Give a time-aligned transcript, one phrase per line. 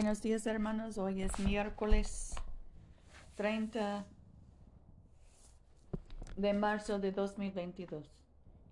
[0.00, 2.32] Buenos días hermanos, hoy es miércoles
[3.34, 4.06] 30
[6.36, 8.08] de marzo de 2022.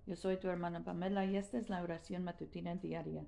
[0.06, 3.26] Yo soy tu hermana Pamela y esta es la oración matutina diaria.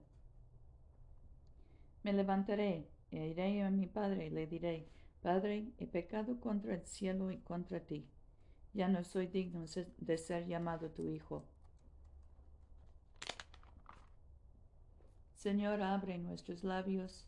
[2.05, 4.89] Me levantaré e iré a mi Padre y le diré,
[5.21, 8.07] Padre, he pecado contra el cielo y contra ti.
[8.75, 9.65] Ya no soy digno
[9.96, 11.45] de ser llamado tu Hijo.
[15.35, 17.27] Señor, abre nuestros labios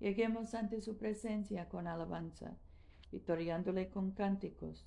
[0.00, 2.56] Lleguemos ante su presencia con alabanza,
[3.10, 4.86] victoriándole con cánticos,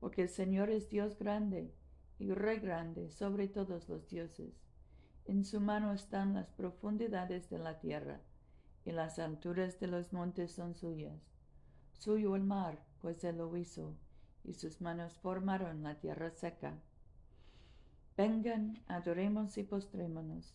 [0.00, 1.74] porque el Señor es Dios grande
[2.18, 4.54] y Rey grande sobre todos los dioses.
[5.26, 8.22] En su mano están las profundidades de la tierra,
[8.86, 11.20] y las alturas de los montes son suyas.
[11.92, 13.94] Suyo el mar, pues él lo hizo,
[14.44, 16.80] y sus manos formaron la tierra seca.
[18.16, 20.54] Vengan, adoremos y postrémonos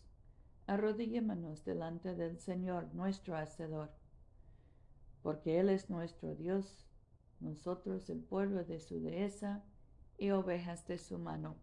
[0.66, 3.90] arrodillémonos delante del Señor nuestro Hacedor,
[5.22, 6.86] porque Él es nuestro Dios,
[7.40, 9.62] nosotros el pueblo de su dehesa
[10.16, 11.56] y ovejas de su mano.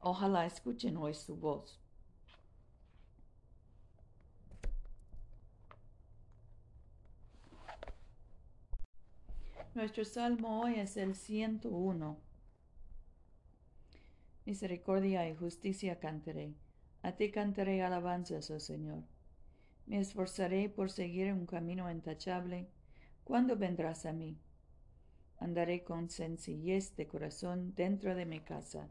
[0.00, 1.80] Ojalá escuchen hoy su voz.
[9.74, 12.18] Nuestro salmo hoy es el 101.
[14.46, 16.54] Misericordia y justicia cantaré
[17.06, 19.04] a ti cantaré alabanzas, oh Señor.
[19.86, 22.68] Me esforzaré por seguir un camino intachable.
[23.22, 24.40] ¿Cuándo vendrás a mí?
[25.38, 28.88] Andaré con sencillez de corazón dentro de mi casa.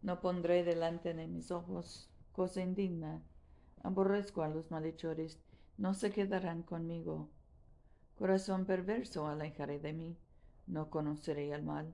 [0.00, 3.22] No pondré delante de mis ojos cosa indigna.
[3.82, 5.38] Aborrezco a los malhechores,
[5.76, 7.28] no se quedarán conmigo.
[8.16, 10.16] Corazón perverso alejaré de mí,
[10.66, 11.92] no conoceré el mal.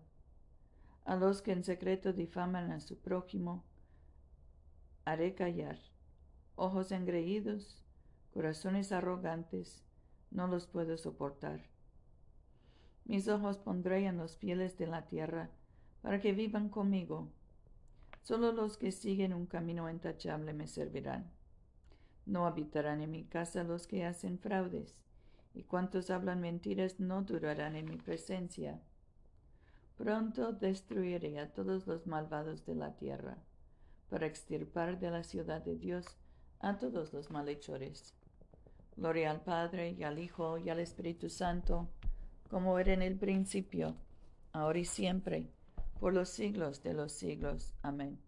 [1.04, 3.64] A los que en secreto difaman a su prójimo,
[5.10, 5.78] haré callar.
[6.54, 7.82] Ojos engreídos,
[8.32, 9.82] corazones arrogantes,
[10.30, 11.62] no los puedo soportar.
[13.04, 15.50] Mis ojos pondré en los fieles de la tierra,
[16.00, 17.32] para que vivan conmigo.
[18.22, 21.32] Solo los que siguen un camino intachable me servirán.
[22.24, 25.02] No habitarán en mi casa los que hacen fraudes,
[25.54, 28.80] y cuantos hablan mentiras no durarán en mi presencia.
[29.96, 33.38] Pronto destruiré a todos los malvados de la tierra
[34.10, 36.04] para extirpar de la ciudad de Dios
[36.58, 38.12] a todos los malhechores.
[38.96, 41.88] Gloria al Padre y al Hijo y al Espíritu Santo,
[42.50, 43.96] como era en el principio,
[44.52, 45.48] ahora y siempre,
[46.00, 47.72] por los siglos de los siglos.
[47.82, 48.18] Amén.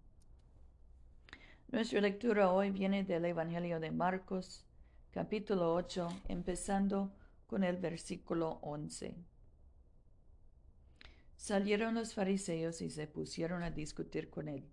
[1.68, 4.64] Nuestra lectura hoy viene del Evangelio de Marcos,
[5.10, 7.12] capítulo 8, empezando
[7.48, 9.16] con el versículo 11.
[11.34, 14.64] Salieron los fariseos y se pusieron a discutir con él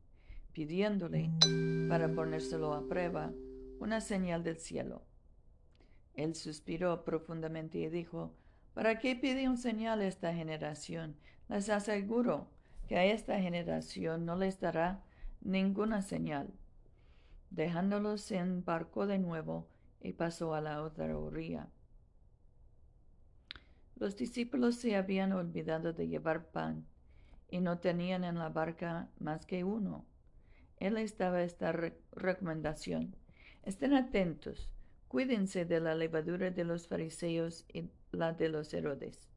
[0.59, 1.31] pidiéndole,
[1.87, 3.31] para ponérselo a prueba,
[3.79, 5.03] una señal del cielo.
[6.15, 8.35] Él suspiró profundamente y dijo,
[8.73, 11.15] ¿Para qué pide un señal a esta generación?
[11.47, 12.49] Les aseguro
[12.89, 15.01] que a esta generación no les dará
[15.39, 16.51] ninguna señal.
[17.51, 19.69] Dejándolos se embarcó de nuevo
[20.01, 21.69] y pasó a la otra orilla.
[23.95, 26.85] Los discípulos se habían olvidado de llevar pan
[27.49, 30.05] y no tenían en la barca más que uno.
[30.79, 31.71] Él estaba esta
[32.13, 33.15] recomendación.
[33.63, 34.69] Estén atentos,
[35.07, 39.29] cuídense de la levadura de los fariseos y la de los Herodes.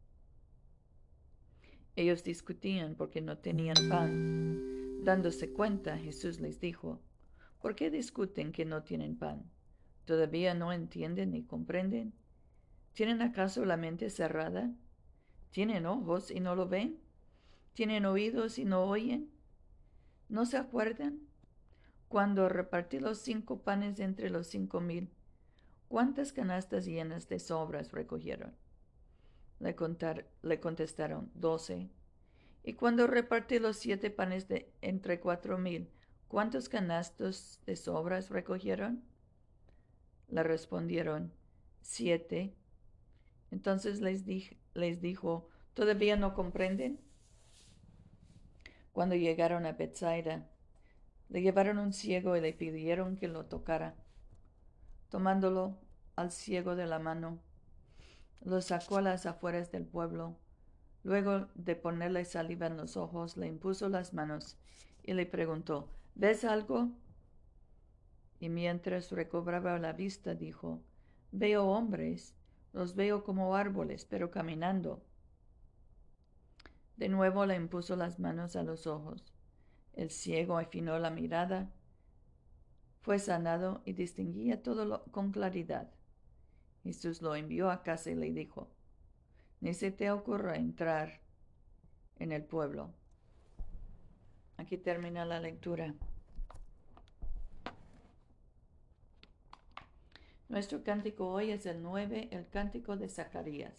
[1.97, 5.05] Ellos discutían porque no tenían pan.
[5.05, 7.00] Dándose cuenta, Jesús les dijo,
[7.61, 9.50] ¿por qué discuten que no tienen pan?
[10.05, 12.14] ¿Todavía no entienden ni comprenden?
[12.94, 14.72] ¿Tienen acaso la mente cerrada?
[15.50, 16.99] ¿Tienen ojos y no lo ven?
[17.75, 19.31] ¿Tienen oídos y no oyen?
[20.28, 21.31] ¿No se acuerdan?
[22.12, 25.09] Cuando repartí los cinco panes entre los cinco mil,
[25.88, 28.55] ¿cuántas canastas llenas de sobras recogieron?
[29.61, 29.75] Le,
[30.43, 31.88] le contestaron, doce.
[32.64, 35.88] Y cuando repartí los siete panes de, entre cuatro mil,
[36.29, 39.03] ¿cuántos canastos de sobras recogieron?
[40.29, 41.32] Le respondieron,
[41.81, 42.55] siete.
[43.50, 44.26] Entonces les,
[44.75, 47.00] les dijo, ¿todavía no comprenden?
[48.93, 50.51] Cuando llegaron a Bethsaida,
[51.32, 53.94] le llevaron un ciego y le pidieron que lo tocara.
[55.08, 55.79] Tomándolo
[56.14, 57.38] al ciego de la mano,
[58.44, 60.37] Lo sacó a las afueras del pueblo.
[61.05, 64.58] Luego de ponerle saliva en los ojos, le impuso las manos
[65.05, 66.90] y le preguntó, ¿ves algo?
[68.38, 70.82] Y mientras recobraba la vista, dijo,
[71.31, 72.34] Veo hombres,
[72.75, 75.02] los veo como árboles, pero caminando.
[76.96, 79.31] De nuevo le impuso las manos a los ojos.
[79.94, 81.71] El ciego afinó la mirada,
[83.00, 85.91] fue sanado y distinguía todo con claridad.
[86.83, 88.71] Jesús lo envió a casa y le dijo,
[89.61, 91.21] ni se te ocurra entrar
[92.19, 92.93] en el pueblo.
[94.56, 95.94] Aquí termina la lectura.
[100.49, 103.75] Nuestro cántico hoy es el 9, el cántico de Zacarías.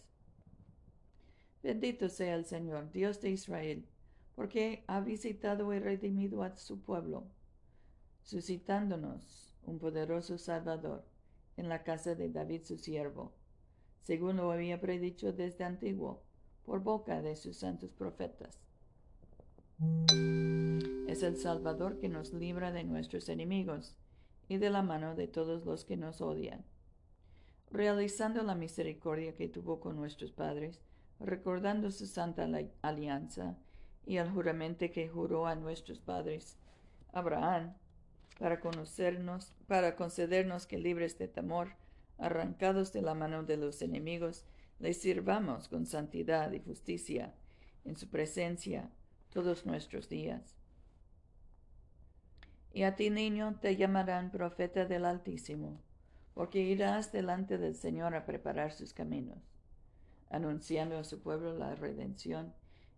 [1.62, 3.86] Bendito sea el Señor, Dios de Israel,
[4.34, 7.24] porque ha visitado y redimido a su pueblo,
[8.22, 11.04] suscitándonos un poderoso Salvador
[11.56, 13.32] en la casa de David su siervo,
[14.00, 16.22] según lo había predicho desde antiguo
[16.64, 18.58] por boca de sus santos profetas.
[21.06, 23.96] Es el Salvador que nos libra de nuestros enemigos
[24.48, 26.64] y de la mano de todos los que nos odian,
[27.70, 30.80] realizando la misericordia que tuvo con nuestros padres,
[31.20, 32.48] recordando su santa
[32.82, 33.56] alianza
[34.06, 36.56] y el juramento que juró a nuestros padres,
[37.12, 37.74] Abraham,
[38.38, 41.72] para conocernos, para concedernos que libres de temor,
[42.18, 44.44] arrancados de la mano de los enemigos,
[44.78, 47.32] le sirvamos con santidad y justicia
[47.84, 48.90] en su presencia
[49.32, 50.56] todos nuestros días.
[52.72, 55.80] Y a ti, niño, te llamarán profeta del Altísimo,
[56.34, 59.38] porque irás delante del Señor a preparar sus caminos,
[60.28, 62.52] anunciando a su pueblo la redención,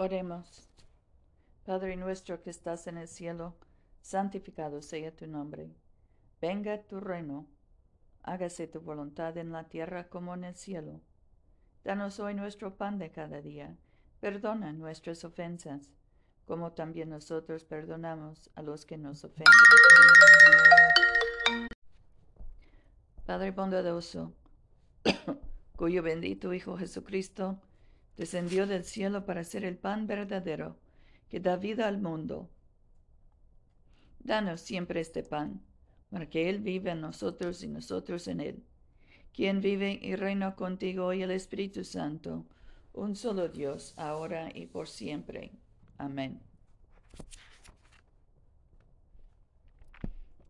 [0.00, 0.70] Oremos.
[1.64, 3.56] Padre nuestro que estás en el cielo,
[4.00, 5.74] santificado sea tu nombre.
[6.40, 7.48] Venga tu reino.
[8.22, 11.00] Hágase tu voluntad en la tierra como en el cielo.
[11.82, 13.76] Danos hoy nuestro pan de cada día.
[14.20, 15.90] Perdona nuestras ofensas
[16.46, 19.52] como también nosotros perdonamos a los que nos ofenden.
[23.26, 24.32] Padre bondadoso,
[25.76, 27.58] cuyo bendito Hijo Jesucristo
[28.18, 30.76] descendió del cielo para ser el pan verdadero
[31.30, 32.50] que da vida al mundo.
[34.18, 35.62] Danos siempre este pan,
[36.10, 38.64] para que Él viva en nosotros y nosotros en Él,
[39.32, 42.44] quien vive y reina contigo y el Espíritu Santo,
[42.92, 45.52] un solo Dios, ahora y por siempre.
[45.96, 46.40] Amén.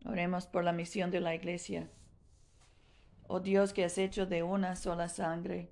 [0.05, 1.91] Oremos por la misión de la Iglesia.
[3.27, 5.71] Oh Dios que has hecho de una sola sangre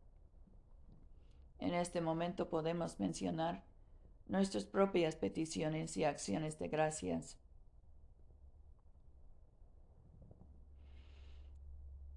[1.61, 3.63] En este momento podemos mencionar
[4.27, 7.37] nuestras propias peticiones y acciones de gracias.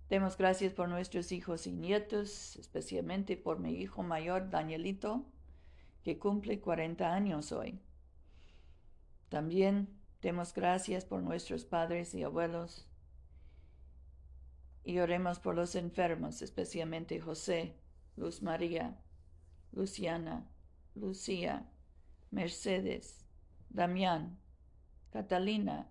[0.09, 5.27] Demos gracias por nuestros hijos y nietos, especialmente por mi hijo mayor, Danielito,
[6.05, 7.79] que cumple 40 años hoy.
[9.29, 9.89] También
[10.23, 12.89] demos gracias por nuestros padres y abuelos
[14.85, 17.75] y oremos por los enfermos, especialmente José,
[18.17, 19.04] Luz María,
[19.75, 20.49] Luciana,
[20.95, 21.71] Lucía,
[22.31, 23.25] Mercedes,
[23.69, 24.39] Damián,
[25.13, 25.89] Catalina,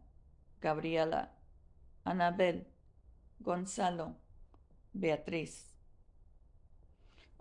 [0.61, 1.31] Gabriela,
[2.03, 2.67] Anabel,
[3.39, 4.15] Gonzalo,
[4.93, 5.75] Beatriz.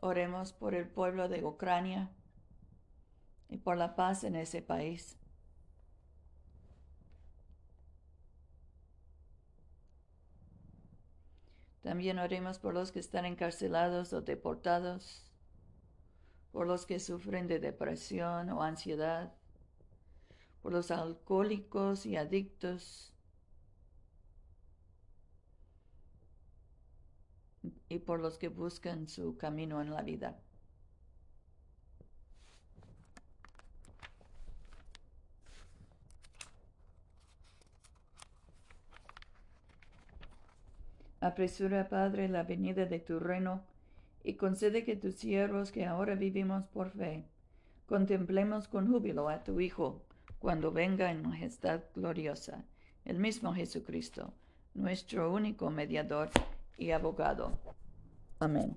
[0.01, 2.11] Oremos por el pueblo de Ucrania,
[3.53, 5.19] y por la paz en ese país.
[11.83, 15.31] También oremos por los que están encarcelados o deportados,
[16.53, 19.33] por los que sufren de depresión o ansiedad,
[20.63, 23.13] por los alcohólicos y adictos,
[27.89, 30.39] y por los que buscan su camino en la vida.
[41.21, 43.63] Apresura, Padre, la venida de tu reino
[44.25, 47.25] y concede que tus siervos que ahora vivimos por fe,
[47.87, 50.03] contemplemos con júbilo a tu Hijo,
[50.39, 52.65] cuando venga en majestad gloriosa,
[53.05, 54.33] el mismo Jesucristo,
[54.75, 56.31] nuestro único mediador
[56.79, 57.59] y abogado.
[58.39, 58.77] Amén.